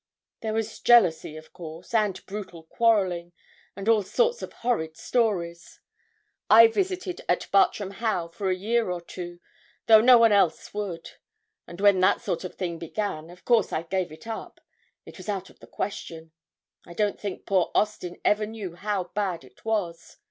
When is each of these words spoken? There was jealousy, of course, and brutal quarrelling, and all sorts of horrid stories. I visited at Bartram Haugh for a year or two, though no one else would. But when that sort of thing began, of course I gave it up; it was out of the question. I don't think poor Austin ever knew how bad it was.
There 0.41 0.55
was 0.55 0.79
jealousy, 0.79 1.37
of 1.37 1.53
course, 1.53 1.93
and 1.93 2.25
brutal 2.25 2.63
quarrelling, 2.63 3.33
and 3.75 3.87
all 3.87 4.01
sorts 4.01 4.41
of 4.41 4.51
horrid 4.51 4.97
stories. 4.97 5.79
I 6.49 6.65
visited 6.69 7.21
at 7.29 7.51
Bartram 7.51 7.91
Haugh 7.91 8.29
for 8.29 8.49
a 8.49 8.55
year 8.55 8.89
or 8.89 8.99
two, 8.99 9.39
though 9.85 10.01
no 10.01 10.17
one 10.17 10.31
else 10.31 10.73
would. 10.73 11.07
But 11.67 11.81
when 11.81 11.99
that 11.99 12.19
sort 12.19 12.43
of 12.43 12.55
thing 12.55 12.79
began, 12.79 13.29
of 13.29 13.45
course 13.45 13.71
I 13.71 13.83
gave 13.83 14.11
it 14.11 14.25
up; 14.25 14.59
it 15.05 15.17
was 15.19 15.29
out 15.29 15.51
of 15.51 15.59
the 15.59 15.67
question. 15.67 16.31
I 16.83 16.95
don't 16.95 17.19
think 17.21 17.45
poor 17.45 17.69
Austin 17.75 18.19
ever 18.25 18.47
knew 18.47 18.73
how 18.73 19.11
bad 19.13 19.43
it 19.43 19.63
was. 19.65 20.17